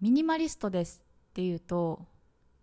[0.00, 2.06] ミニマリストですって言うと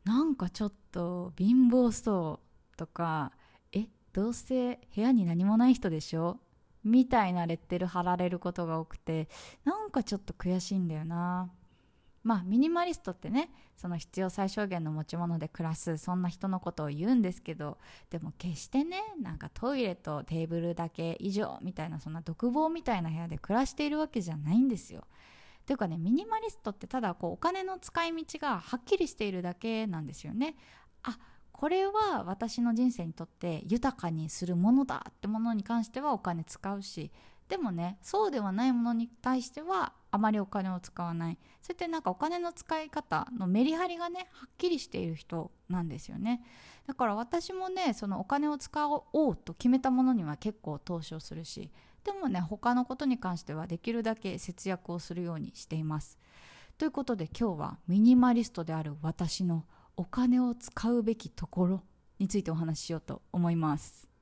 [0.06, 2.40] なんかちょっと貧乏そ
[2.74, 3.32] うとか
[3.74, 6.40] えどうせ部屋に何もない人でしょ？
[6.84, 9.28] みたいなレッテル貼られることが多くて
[9.64, 11.50] なんかちょっと悔しいんだよな
[12.24, 17.78] まあミニマリストってねその必要最小限の持ち物で暮らすそんな人のことを言うんですけど
[18.10, 25.04] でも決してねなんかトイレとテーブルだけ以上みたいなそんな独房みたいな部屋で暮らしているわけじゃないんですよ。
[25.66, 30.56] というかねミニマリストってただこうお金の使い道がはっきりしているだけなんですよね。
[31.04, 31.18] あ
[31.52, 37.12] これは私の人生にとって豊かにするものだってものに関してはお金使うし
[37.50, 41.38] でもねそうではないものに対してはあまりお金を使わない。
[41.62, 46.42] そうやってなんかお金の使い方のメリハリがねはっきりしている人なんですよね。
[46.88, 51.72] だから私もねそのお金を使おうと決めたものには結構投資をするし
[52.04, 56.18] でもね他のことに関してはできるだけ節約をするようにしています。
[56.78, 59.66] ということで今日はミニマリストである私の
[59.98, 61.84] お金を使うべきところ
[62.20, 64.15] についてお話ししようと思います。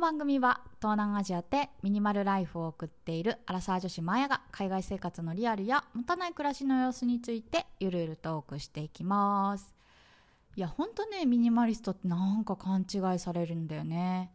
[0.00, 9.74] の番組は東南アジアでミニマルライフを送っているアラサー女子マヤが海外生活のリアルや持たない暮らしの様子についてゆるゆるトークしていきます。
[10.56, 14.32] いやほんとねミニマリストってなんか勘違いされるんだよね。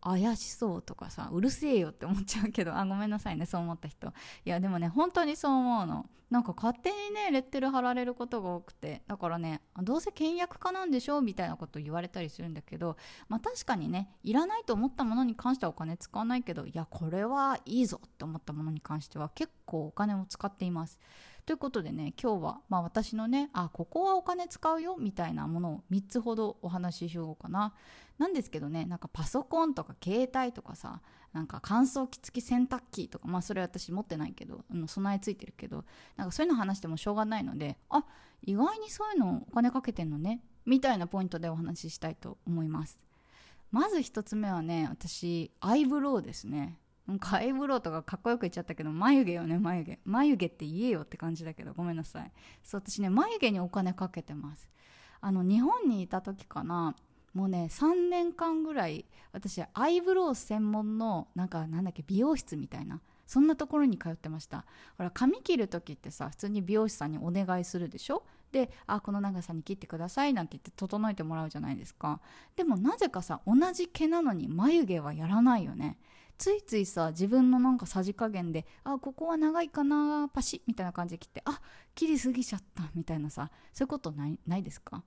[0.00, 2.74] 怪しそうとかさうるせえよって思っちゃうけど。
[2.74, 4.14] あごめんなさいねそう思った人。
[4.46, 6.06] いやでもね本当にそう思うの。
[6.32, 12.96] なんか勝手にねレッテル貼られることが多くてだからねどうせ倹約家なんでしょみたいなこと言われたりするんだけど
[13.28, 20.98] まあ確かにねいらないと思ったものに関してはお金使わないけどいやこれはいいぞって思ったものに関しては結構お金を使っています。
[21.44, 27.74] ということでね今日は、まあ、私のねあここはお金使うよみたいなものを3つほどお話ししようかな。
[28.18, 35.84] なんですけどねなんかパソコンとか携帯とかさなんか乾燥機付き洗濯機とかまあそれ私持ってないけど、うん、備え付いてるけど
[36.16, 38.04] なんかそういうの話してもしょうがないのであ
[38.44, 42.98] 意外にそういうのお金かけてんのねみたいなポイントでお話ししたいと思います。
[43.70, 46.78] まず1つ目はね私アイブロウですね。
[47.06, 49.98] なんかアイブロウとかかっこよく言っちゃったけど眉毛よね眉毛。
[50.04, 52.30] 眉毛って言えよって感じだけどごめんなさい。
[52.62, 54.68] そう私ね眉毛にお金かけてます。
[55.20, 56.94] あの日本にいた時かな
[57.34, 64.66] もうね3年間ぐらい私アイブロウ専門のなんかなんだっけ美容室みたいなそんなところに通ってました。
[64.98, 68.24] ほら髪切る時ってさ普通に美容師さんにお願いするでしょ？
[68.50, 72.20] であこの長さに切ってくださいなんて言って整えてもらうじゃないですか。
[72.54, 75.98] でもなぜかさ同じ毛なのに眉毛はやらないよね。
[76.36, 81.60] ついついさ自分のなんかさじ加減であここは長いかなパシッみたいな感じで切ってあ
[81.94, 85.02] 切りすぎちゃったみたいなさそういうことないないですか？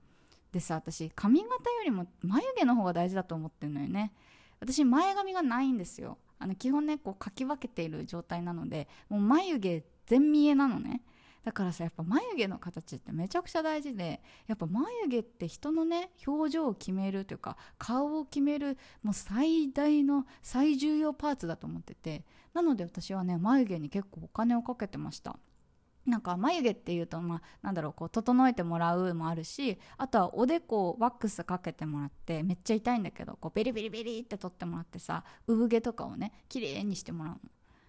[0.52, 4.12] でさ私髪型よりも眉毛の方が大事だと思ってるのよね。
[4.60, 6.18] 私前髪がないんですよ。
[6.38, 11.02] あの基本ねこうかき分けている状態なのでもう眉毛全見えなのね。
[11.44, 22.24] だからさやっぱ眉毛の形ってめちゃくちゃ大事でやっぱ眉毛って人のね表情を決めるというか顔を決めるもう最大の最重要パーツだと思ってて。
[22.56, 25.36] なので私はね眉毛に結構お金をかけてました。
[26.06, 37.40] なんか眉毛っていうと、まあ、なんだろうこう整えてもらうもあるしあとはおでこをワックスかけてもらってめっちゃ痛いんだけどこうベリベリベリって取ってもらってさ産毛とかをね綺麗にしてもらうの。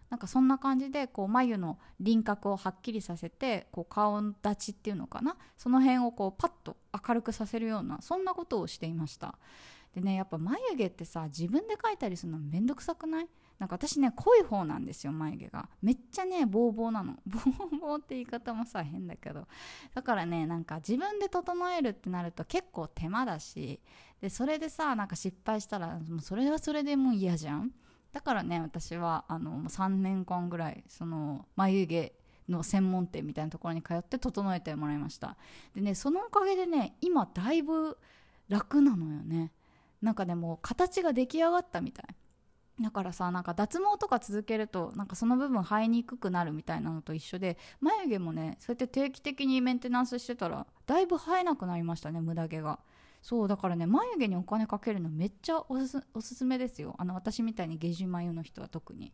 [0.09, 5.35] なんかそんな感じでこう眉の輪郭をはっきりさせてこう顔立ちっていうのかな？
[5.57, 6.77] その辺をこうパッと
[7.07, 9.35] 明るくさせるようなそんなことをしていました
[9.95, 13.27] でねやっぱ眉毛ってさ自分で描いたりするのめんどくさくない？
[13.57, 15.69] なんか私ね濃い方なんですよ眉毛が。
[15.81, 17.15] めっちゃねボーボーなの。
[17.25, 19.47] ボーボーって言い方もさ変だけど。
[19.95, 23.79] だからねなんか自分で整えるってなると結構手間だし。
[24.21, 27.71] でそれでさなんか失敗したらもうそれはそれでもう嫌じゃん。
[28.11, 32.13] だからね私はあの3年間ぐらいその眉毛
[32.49, 35.35] の専門店みたいなところに通って整えてもらいました。
[35.73, 37.97] でねそのおかげでね今だいぶ
[38.49, 39.51] 楽なのよね。
[40.01, 42.05] なんかでも形が出来上がったみたい。
[42.79, 52.79] だからさなんか脱毛とか続けるとなんかその部分生えにくくなるみたいなのと一緒で眉毛もねそうやって定期的にメンテナンスしてたらだいぶ生えなくなりましたね無駄毛が。
[53.23, 56.95] そうだからね眉毛にお金かけるのめっちゃおすすめですよ。
[56.99, 59.11] あの私みたいに下地眉の人は特に。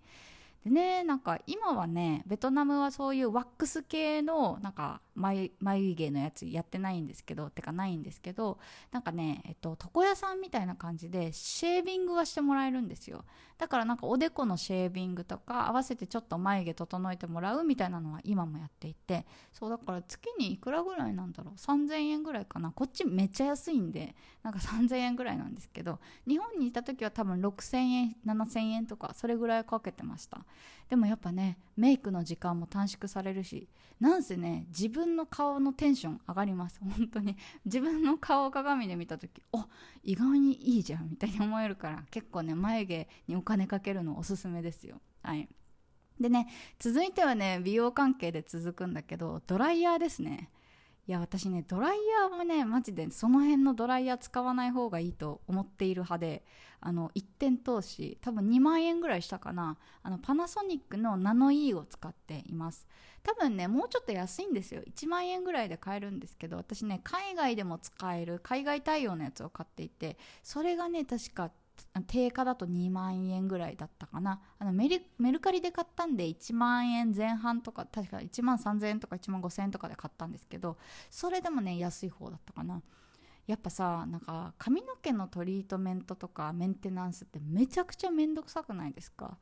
[0.64, 8.58] でねなんか今はねベトナムはそういうワックス系のなんか眉眉毛のやつやってないんですけどてかないんですけど
[8.92, 13.26] なんかね、えっと、床屋さんみたいな感じでシェービングはしてもらえるんですよ。
[13.64, 22.72] だからなんかおでこのシェービングとか合わせてちょっと眉毛整えてもらうみたいなのは今もやっていてそうだから月にいくらぐらいなんだろう3000円ぐらいかな。
[22.72, 30.42] こっちめっちゃ安いんでなんか3000円ぐらいなんですけど日本にいた時は多分6000円7000円とかそれぐらいかけてました。
[30.90, 33.68] でもやっぱねメイクの時間も短縮されるし
[34.00, 36.80] なんせね自分の顔のテンション上がります。
[36.84, 37.38] 本当に。
[37.66, 39.66] 自分の顔を鏡で見た時お
[40.04, 45.00] 意外にいいじゃんみたいに思えるから結構ね眉毛にお金かけるのおすすめですよ。
[45.22, 45.48] はい。
[46.20, 46.48] でね
[46.80, 50.50] 続いてはね美容関係で続くんだけどドライヤーですね。
[51.06, 56.46] いや私ねドライヤーはねマジでその辺のドライヤー使わない方がいいと思っている派で
[56.80, 59.78] あの一点投資多分2万円ぐらいしたかな。
[60.02, 62.88] あのパナソニックのナノイーを使っています。
[63.22, 64.82] 多分ねもうちょっと安いんですよ。
[64.82, 71.52] 1万円ぐらいで買えるんですけど私ね海外でも使える海外対応のやつを買っていてそれがね確か
[72.08, 74.42] 定価だと2万円ぐらいだったかな。
[74.60, 80.78] あのメルカリで買ったんで1万円前半とか確か1万3000円とか1万5000円とかで買ったんですけど
[81.10, 82.82] それでもね安い方だったかな。
[83.46, 89.38] やっぱさなんか髪の毛のトリートメントとかメンテナンスってめちゃくちゃめんどくさくないですか？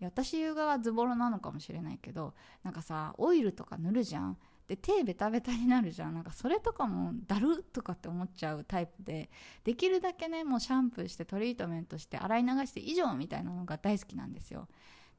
[0.00, 2.32] 私がズボラなのかもしれないけど
[2.62, 4.38] なんかさオイルとか塗るじゃん。
[4.70, 6.14] で手ベタベタになるじゃん。
[6.14, 9.28] なんかそれとかもだるとかって思っちゃうタイプで。
[9.64, 14.68] できるだけねもうシャンプーしてトリートメントして洗い流して以上みたいなのが大好きなんですよ。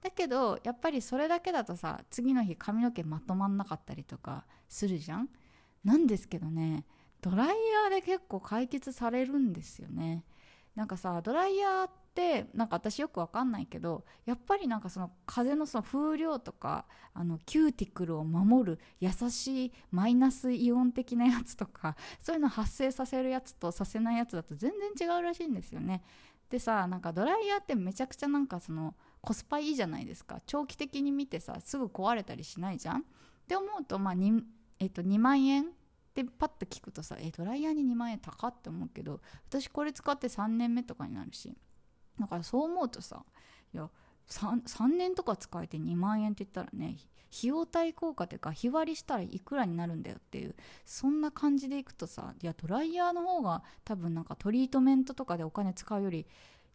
[0.01, 5.27] だけどやっぱりそれだけだとさ次の日髪の毛まとまんなかったりとかするじゃん。
[5.83, 6.85] なんですけどね
[7.19, 10.23] ドライヤーで結構解決されるんですよね。
[10.75, 26.03] なんかさドライヤーってなんか私よくわかんないけどやっぱりなんかその風のその風量とかあのキューティクルを守る優しいマイナスイオン的なやつとか そういうの発生させるやつとさせないやつだと全然違うらしいんですよね。
[26.49, 30.41] でさなんかドライヤーってめちゃくちゃなんかそのコスパいいじゃないですか。
[30.45, 33.01] 長期的に見てさすぐ壊れたりしないじゃん？
[33.01, 33.03] っ
[33.47, 34.43] て思うとまあ 2,、
[34.79, 35.71] えっと、2万円
[36.13, 41.55] でパッと聞くとさえドライヤーに2万円高って思うけど私これ使って3年目とかになるし。
[42.21, 43.23] だからそう思うとさ
[43.73, 43.89] いや
[44.29, 46.97] 3, 3年とか使えて2万円って言ったらね
[47.35, 56.25] 費用対効果というか日割りしたらいくらになるんだよっていうそんな感じでいくとさいやドライヤーの方が多分なんかトリートメントとかでお金使うより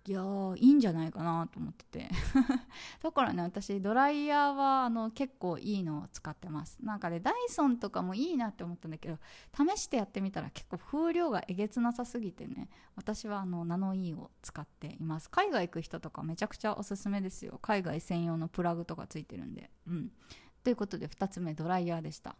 [0.08, 2.08] いやーいいんじゃないかなと思ってて。
[3.02, 6.78] だからね私ドライヤーはあの結構いいのを使ってます。
[6.80, 9.18] なんかねダイソンとかもいいなって思ったんだけど
[9.52, 15.28] 試してやってみたら結構風量がえげつなさすぎてね私はあのナノイーを使っています。
[15.28, 17.58] 海外行く人とかめちゃくちゃおすすめですよ。
[17.60, 19.70] 海外専用のプラグとかついてるんで。
[19.88, 20.12] うん。
[20.62, 22.36] ということで2つ目ドライヤーでした。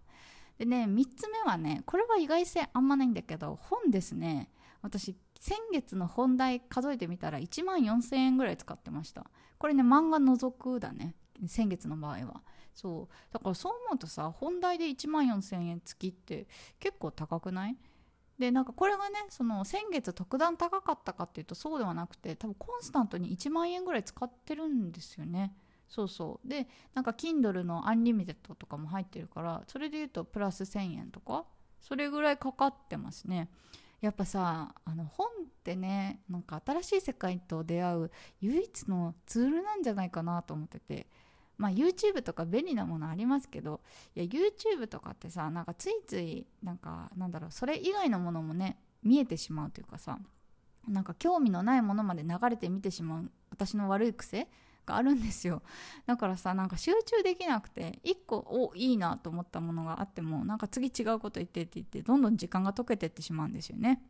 [0.58, 4.50] でね3つ目はねこれは意外性あんまないんだけど本ですね。
[4.82, 9.26] 私先月の本題数えてみたら1万4000円ぐらい使ってました。
[9.58, 11.14] これね漫画除くだね。
[11.46, 12.42] 先月の場合は。
[12.74, 13.32] そう。
[13.32, 16.46] だからそう思うとさ本代で1万4000円月って
[16.78, 17.76] 結構高くない？
[18.38, 25.54] でなんかこれがねその先月特段高かったかっていうとそうではなくて多分コンスタントに1万円ぐらい使ってるんですよね。
[25.88, 26.48] そうそう。
[26.48, 31.44] でなんか Kindle の Unlimited とかも入ってるからそれで言うとプラス1000円とか
[31.80, 33.48] それぐらいかかってますね。
[34.00, 35.30] やっぱさあの本っ
[35.64, 38.10] てねなんか新しい世界と出会う
[38.40, 41.06] 唯一のツールなんじゃないかなと思ってて。
[41.58, 43.80] まあ YouTube とか便利なものありますけど
[44.14, 50.18] いや YouTube とかってさなんかついついなんかなんだろうそれ以外のものもね見えてしまうというかさ
[50.86, 54.48] なんか興味のないものまで流れて見てしまう私の悪い癖
[54.86, 55.62] があるんですよ
[56.06, 64.00] だからさなんか集中できなくて1個おいいなと思ったものがあってもなんか次違うこと言ってって言ってどんどん時間が解けてってしまうんですよね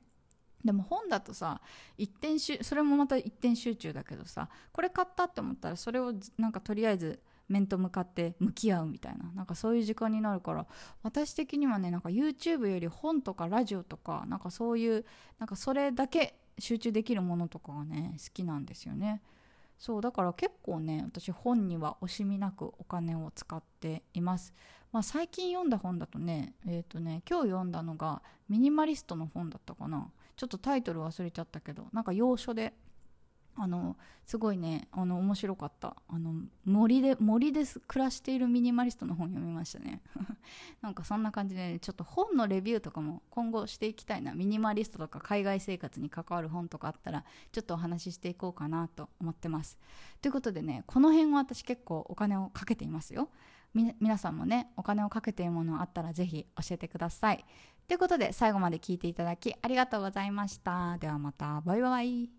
[0.65, 1.61] でも本だとさ
[1.97, 10.67] 一点集それもまた一点集中だけどさこれ買ったって思ったらそれをなんかとりあえず面と向かって向き合うみたいななんかそういう時間になるから
[11.03, 15.05] 私的にはねなんか YouTube より本とかラジオとかなんかそういう
[15.39, 19.23] なんかそれだけ集中できるものとかがね好きなんですよね。
[19.79, 24.55] そうだから結構ね私本には惜しみなくお金を使っています、
[24.93, 30.11] まあ、最近読んだ本だとねえっ、ー、とね今日読んだのがミニマリストの本だったかな。
[30.37, 32.75] ちょっとタイトル忘れちゃったけどなんか要所で
[33.59, 35.97] あのすごいねあの面白かった。
[36.09, 36.35] あの
[36.65, 40.03] 森で森で暮らしているミニマリストの本読みましたね。
[40.83, 44.35] なんかそんな感じで、ね、ちょっと本のレビューとかも今後していきたいな。
[44.35, 49.79] ミニマリストとか海外生活に関わる本とかあったらちょっとお話ししていこうかなと思ってます。
[50.21, 53.31] ということでねこの辺は私結構お金をかけていますよ。
[54.01, 57.45] 皆さんもねお金をかけているものあったらぜひ教えてください。
[57.87, 60.99] ということで最後まで聞いていただきありがとうございました。
[60.99, 61.61] ではまた。
[61.61, 62.36] バイバイ。